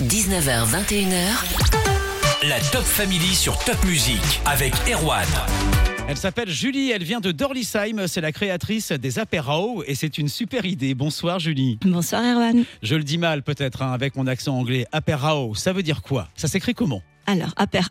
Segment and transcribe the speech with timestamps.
[0.00, 2.46] 19h, 21h.
[2.46, 5.24] La Top Family sur Top Music avec Erwan.
[6.06, 10.28] Elle s'appelle Julie, elle vient de Dorlisheim, c'est la créatrice des apéros et c'est une
[10.28, 10.94] super idée.
[10.94, 11.78] Bonsoir Julie.
[11.82, 12.64] Bonsoir Erwan.
[12.82, 14.84] Je le dis mal peut-être hein, avec mon accent anglais.
[14.92, 16.28] Apéro, ça veut dire quoi?
[16.36, 17.00] Ça s'écrit comment?
[17.26, 17.86] Alors, apéro,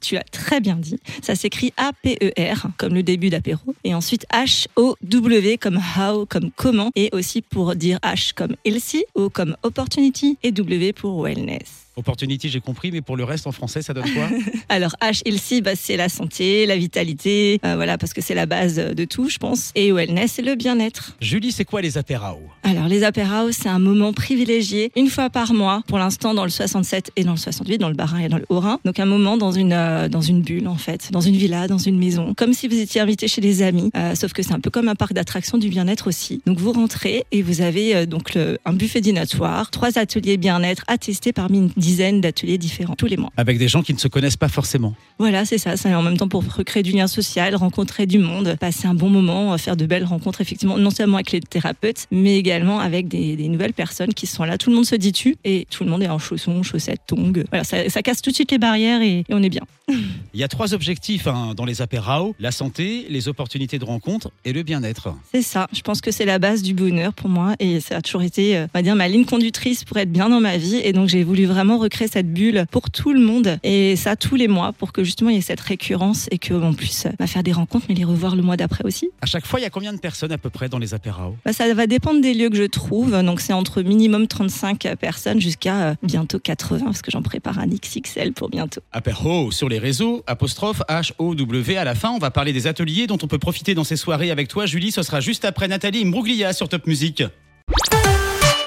[0.00, 0.98] tu as très bien dit.
[1.22, 3.74] Ça s'écrit A-P-E-R, comme le début d'apéro.
[3.84, 6.90] Et ensuite H-O-W, comme how, comme comment.
[6.94, 11.91] Et aussi pour dire H comme healthy, O comme opportunity et W pour wellness.
[11.96, 14.28] Opportunity, j'ai compris, mais pour le reste en français, ça donne quoi
[14.68, 18.46] Alors H healthy, bah, c'est la santé, la vitalité, euh, voilà, parce que c'est la
[18.46, 19.72] base de tout, je pense.
[19.74, 21.16] Et wellness, c'est le bien-être.
[21.20, 25.52] Julie, c'est quoi les apéros Alors les apéros, c'est un moment privilégié, une fois par
[25.52, 28.38] mois, pour l'instant dans le 67 et dans le 68, dans le Bas-Rhin et dans
[28.38, 28.78] le Haut-Rhin.
[28.84, 31.78] Donc un moment dans une, euh, dans une bulle, en fait, dans une villa, dans
[31.78, 34.60] une maison, comme si vous étiez invité chez des amis, euh, sauf que c'est un
[34.60, 36.40] peu comme un parc d'attractions du bien-être aussi.
[36.46, 40.96] Donc vous rentrez et vous avez donc le- un buffet dînatoire, trois ateliers bien-être à
[40.96, 43.30] tester parmi une dizaine d'ateliers différents tous les mois.
[43.36, 44.94] Avec des gens qui ne se connaissent pas forcément.
[45.18, 45.76] Voilà, c'est ça.
[45.76, 49.10] C'est en même temps pour recréer du lien social, rencontrer du monde, passer un bon
[49.10, 53.08] moment, euh, faire de belles rencontres, effectivement, non seulement avec les thérapeutes, mais également avec
[53.08, 54.56] des, des nouvelles personnes qui sont là.
[54.56, 57.44] Tout le monde se dit tu et tout le monde est en chaussons, chaussettes, tongs.
[57.50, 59.62] Voilà, ça, ça casse tout de suite les barrières et, et on est bien.
[60.34, 62.02] Il y a trois objectifs hein, dans les apéros
[62.38, 65.14] la santé, les opportunités de rencontre et le bien-être.
[65.32, 65.68] C'est ça.
[65.72, 68.56] Je pense que c'est la base du bonheur pour moi et ça a toujours été,
[68.56, 70.80] euh, on va dire, ma ligne conductrice pour être bien dans ma vie.
[70.82, 74.36] Et donc j'ai voulu vraiment recréer cette bulle pour tout le monde et ça tous
[74.36, 77.42] les mois pour que justement il y ait cette récurrence et qu'on puisse bah, faire
[77.42, 79.10] des rencontres mais les revoir le mois d'après aussi.
[79.20, 81.36] À chaque fois, il y a combien de personnes à peu près dans les apéros?
[81.44, 83.12] Bah, ça va dépendre des lieux que je trouve.
[83.22, 87.66] Donc, c'est entre minimum 35 personnes jusqu'à euh, bientôt 80 parce que j'en prépare un
[87.66, 88.80] XXL pour bientôt.
[88.92, 92.10] Apéro sur les réseaux, apostrophe H-O-W à la fin.
[92.10, 94.92] On va parler des ateliers dont on peut profiter dans ces soirées avec toi, Julie.
[94.92, 97.22] Ce sera juste après Nathalie Mbruglia sur Top Music.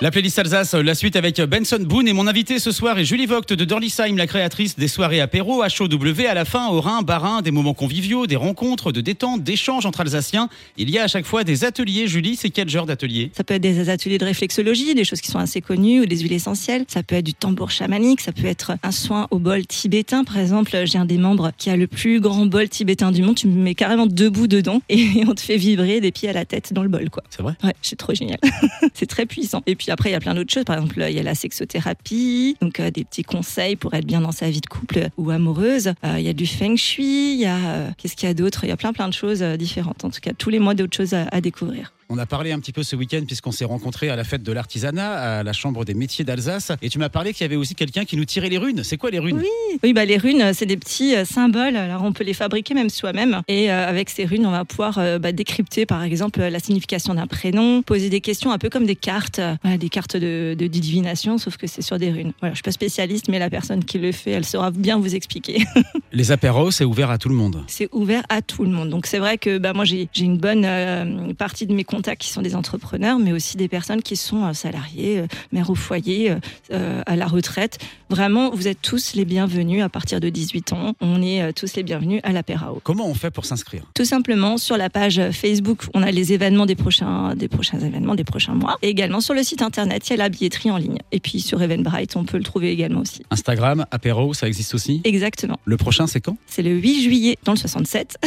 [0.02, 3.28] La playlist Alsace, la suite avec Benson Boone et mon invité ce soir est Julie
[3.28, 7.42] Vogt de Dorlisheim, la créatrice des soirées apéro, HOW à la fin, au Rhin, Barin,
[7.42, 10.50] des moments conviviaux, des rencontres, de détente, d'échanges entre Alsaciens.
[10.76, 12.08] Il y a à chaque fois des ateliers.
[12.08, 13.32] Julie, c'est quel genre d'atelier?
[13.38, 16.20] Ça peut être des ateliers de réflexologie, des choses qui sont assez connues ou des
[16.20, 16.84] huiles essentielles.
[16.90, 20.26] Ça peut être du tambour chamanique, ça peut être un soin au bol tibétain.
[20.26, 23.36] Par exemple, j'ai un des membres qui a le plus grand bol tibétain du monde.
[23.36, 26.44] Tu me mets carrément debout dedans et on te fait vibrer des pieds à la
[26.44, 27.24] tête dans le bol, quoi.
[27.30, 27.54] C'est vrai?
[27.64, 28.40] Ouais, c'est trop génial.
[28.94, 29.64] c'est très puissant.
[29.66, 30.64] Et puis après, il y a plein d'autres choses.
[30.64, 34.22] Par exemple, il y a la sexothérapie, donc euh, des petits conseils pour être bien
[34.22, 35.94] dans sa vie de couple ou amoureuse.
[36.04, 38.34] Euh, il y a du feng shui, il y a euh, qu'est-ce qu'il y a
[38.34, 38.64] d'autre?
[38.64, 40.04] Il y a plein plein de choses euh, différentes.
[40.04, 41.95] En tout cas, tous les mois d'autres choses à découvrir.
[42.10, 44.52] On a parlé un petit peu ce week-end puisqu'on s'est rencontrés à la fête de
[44.52, 46.72] l'artisanat, à la Chambre des métiers d'Alsace.
[46.84, 48.84] Et tu m'as parlé qu'il y avait aussi quelqu'un qui nous tirait les runes.
[48.84, 49.42] C'est quoi les runes?
[49.84, 51.76] Oui, bah les runes, c'est des petits euh, symboles.
[51.76, 53.42] Alors on peut les fabriquer même soi-même.
[53.48, 57.16] Et euh, avec ces runes, on va pouvoir euh, bah, décrypter, par exemple, la signification
[57.16, 60.56] d'un prénom, poser des questions un peu comme des cartes, euh, voilà, des cartes de,
[60.58, 62.34] de divination, sauf que c'est sur des runes.
[62.40, 65.16] Voilà, je suis pas spécialiste, mais la personne qui le fait, elle saura bien vous
[65.16, 65.66] expliquer.
[66.12, 67.64] Les apéros, c'est ouvert à tout le monde.
[67.68, 68.90] c'est ouvert à tout le monde.
[68.90, 72.42] Donc c'est vrai que bah, moi j'ai j'ai une bonne partie de mes qui sont
[72.42, 76.36] des entrepreneurs, mais aussi des personnes qui sont euh, salariées, euh, mères au foyer,
[76.72, 77.80] euh, à la retraite.
[78.10, 80.94] Vraiment, vous êtes tous les bienvenus à partir de 18 ans.
[81.02, 82.80] On est euh, tous les bienvenus à l'apérao.
[82.84, 83.84] Comment on fait pour s'inscrire?
[83.96, 88.14] Tout simplement sur la page Facebook, on a les événements des prochains, des prochains événements,
[88.14, 88.78] des prochains mois.
[88.84, 91.00] Et également sur le site internet, il y a la billetterie en ligne.
[91.12, 93.24] Et puis sur Eventbrite, on peut le trouver également aussi.
[93.32, 95.02] Instagram, apéro, ça existe aussi?
[95.04, 95.60] Exactement.
[95.66, 96.38] Le prochain, c'est quand?
[96.46, 98.20] C'est le 8 juillet dans le 67.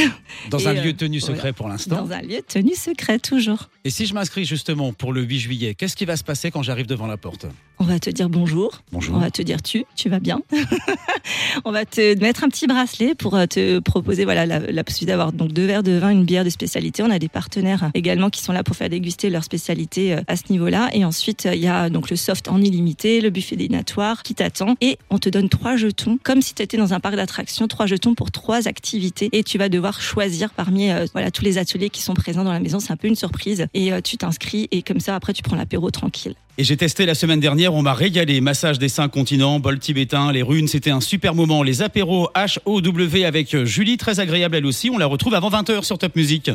[0.51, 1.53] Dans Et, un euh, lieu tenu secret voilà.
[1.53, 2.03] pour l'instant?
[2.03, 3.71] Dans un lieu tenu secret, toujours.
[3.85, 6.63] Et si je m'inscris justement pour le 8 juillet, qu'est-ce qui va se passer quand
[6.63, 7.47] j'arrive devant la porte?
[7.79, 8.83] On va te dire bonjour.
[8.91, 9.15] Bonjour.
[9.15, 10.43] On va te dire tu, tu vas bien.
[11.65, 15.13] on va te mettre un petit bracelet pour euh, te proposer voilà la, la possibilité
[15.13, 17.05] d'avoir donc deux verres de vin, une bière de spécialité.
[17.05, 20.35] On a des partenaires également qui sont là pour faire déguster leur spécialité euh, à
[20.35, 20.91] ce niveau-là.
[20.93, 24.35] Et ensuite euh, il y a donc le soft en illimité, le buffet dînatoire qui
[24.35, 27.69] t'attend et on te donne trois jetons comme si tu étais dans un parc d'attractions,
[27.69, 31.59] trois jetons pour trois activités et tu vas devoir choisir parmi euh, voilà tous les
[31.59, 32.81] ateliers qui sont présents dans la maison.
[32.81, 35.57] C'est un peu une surprise et euh, tu t'inscris et comme ça après tu prends
[35.57, 36.35] l'apéro tranquille.
[36.59, 38.41] Et j'ai testé la semaine dernière, on m'a régalé.
[38.41, 41.63] Massage des cinq continents, bol tibétain, les runes, c'était un super moment.
[41.63, 44.91] Les apéros H-O-W avec euh, Julie, très agréable elle aussi.
[44.91, 46.51] On la retrouve avant 20h sur Top Music.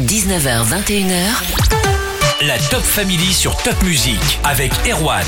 [0.00, 2.46] 19h, 21h.
[2.46, 5.24] La Top Family sur Top Music avec Erwan.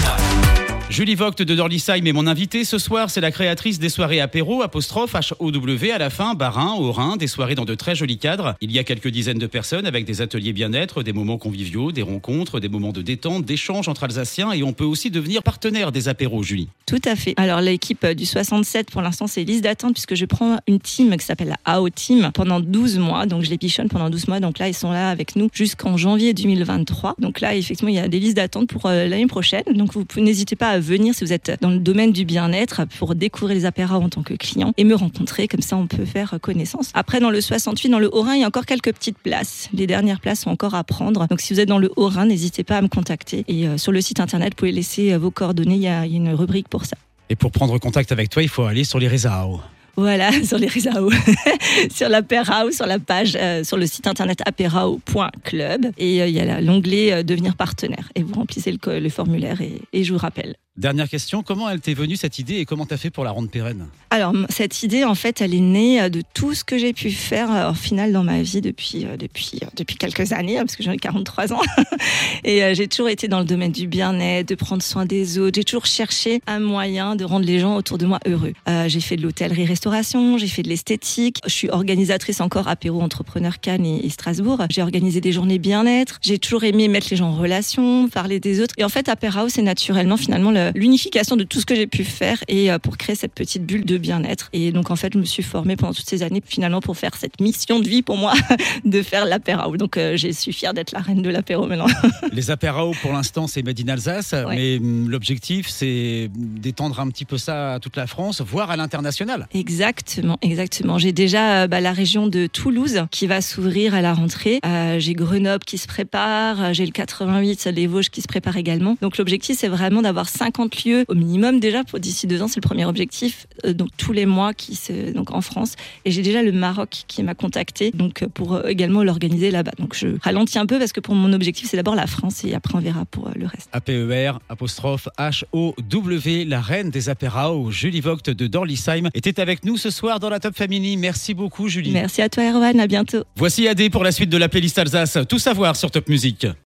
[0.88, 3.10] Julie Vogt de Dorlisheim est mon invitée ce soir.
[3.10, 7.26] C'est la créatrice des soirées apéro, apostrophe H-O-W à la fin, Barin, au Rhin, des
[7.26, 8.54] soirées dans de très jolis cadres.
[8.60, 12.02] Il y a quelques dizaines de personnes avec des ateliers bien-être, des moments conviviaux, des
[12.02, 16.08] rencontres, des moments de détente, d'échange entre Alsaciens et on peut aussi devenir partenaire des
[16.08, 16.68] apéros, Julie.
[16.86, 17.34] Tout à fait.
[17.36, 21.16] Alors l'équipe euh, du 67, pour l'instant, c'est liste d'attente puisque je prends une team
[21.16, 23.26] qui s'appelle la AO Team pendant 12 mois.
[23.26, 24.38] Donc je les pichonne pendant 12 mois.
[24.38, 27.16] Donc là, ils sont là avec nous jusqu'en janvier 2023.
[27.18, 29.64] Donc là, effectivement, il y a des listes d'attente pour euh, l'année prochaine.
[29.74, 33.14] Donc vous n'hésitez pas à venir si vous êtes dans le domaine du bien-être pour
[33.14, 35.48] découvrir les apéras en tant que client et me rencontrer.
[35.48, 36.90] Comme ça, on peut faire connaissance.
[36.94, 39.68] Après, dans le 68, dans le Haut-Rhin, il y a encore quelques petites places.
[39.72, 41.26] Les dernières places sont encore à prendre.
[41.28, 43.44] Donc si vous êtes dans le Haut-Rhin, n'hésitez pas à me contacter.
[43.48, 45.76] Et euh, sur le site internet, vous pouvez laisser vos coordonnées.
[45.76, 46.96] Il y a, une rubrique pour ça.
[47.28, 49.60] Et pour prendre contact avec toi, il faut aller sur les réseaux.
[49.96, 51.10] Voilà, sur les réseaux,
[51.90, 55.92] sur l'Aperao, sur la page, euh, sur le site internet aperao.club.
[55.98, 58.10] Et euh, il y a l'onglet euh, devenir partenaire.
[58.14, 60.56] Et vous remplissez le, le formulaire et, et je vous rappelle.
[60.76, 63.48] Dernière question, comment elle t'est venue cette idée et comment t'as fait pour la rendre
[63.48, 67.10] pérenne Alors cette idée en fait elle est née de tout ce que j'ai pu
[67.10, 70.92] faire au final dans ma vie depuis depuis depuis quelques années hein, parce que j'en
[70.92, 71.62] ai 43 ans
[72.44, 75.54] et j'ai toujours été dans le domaine du bien-être, de prendre soin des autres.
[75.56, 78.52] J'ai toujours cherché un moyen de rendre les gens autour de moi heureux.
[78.68, 83.60] Euh, j'ai fait de l'hôtellerie-restauration, j'ai fait de l'esthétique, je suis organisatrice encore apéro entrepreneur
[83.60, 84.62] Cannes et, et Strasbourg.
[84.68, 86.18] J'ai organisé des journées bien-être.
[86.20, 88.74] J'ai toujours aimé mettre les gens en relation, parler des autres.
[88.76, 92.04] Et en fait Apéro c'est naturellement finalement le l'unification de tout ce que j'ai pu
[92.04, 94.48] faire et euh, pour créer cette petite bulle de bien-être.
[94.52, 97.16] Et donc en fait, je me suis formée pendant toutes ces années finalement pour faire
[97.16, 98.34] cette mission de vie pour moi
[98.84, 99.76] de faire l'apéro.
[99.76, 101.86] Donc euh, j'ai suis fière d'être la reine de l'apéro maintenant.
[102.32, 107.24] Les apéros pour l'instant c'est Made in Alsace, mais hum, l'objectif c'est d'étendre un petit
[107.24, 109.48] peu ça à toute la France, voire à l'international.
[109.54, 110.98] Exactement, exactement.
[110.98, 114.60] J'ai déjà euh, bah, la région de Toulouse qui va s'ouvrir à la rentrée.
[114.98, 118.96] j'ai Grenoble qui se prépare, j'ai le 88, les Vosges qui se préparent également.
[119.00, 122.48] Donc l'objectif c'est vraiment d'avoir 5 50 lieux au minimum déjà pour d'ici deux ans,
[122.48, 123.46] c'est le premier objectif.
[123.64, 125.76] Euh, donc tous les mois qui se, donc en France.
[126.04, 129.72] Et j'ai déjà le Maroc qui m'a contacté donc euh, pour euh, également l'organiser là-bas.
[129.78, 132.54] Donc je ralentis un peu parce que pour mon objectif c'est d'abord la France et
[132.54, 133.68] après on verra pour le reste.
[133.72, 139.64] APER apostrophe H O W la reine des apéraos Julie Vogt de Dorlisheim était avec
[139.64, 140.96] nous ce soir dans la Top Family.
[140.96, 141.90] Merci beaucoup Julie.
[141.90, 143.24] Merci à toi Erwan, à bientôt.
[143.36, 145.18] Voici AD pour la suite de la playlist Alsace.
[145.28, 146.46] Tout savoir sur Top Music.